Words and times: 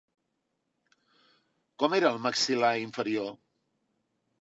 Com 1.85 1.99
era 1.99 2.11
el 2.11 2.19
maxil·lar 2.27 2.75
inferior? 2.89 3.33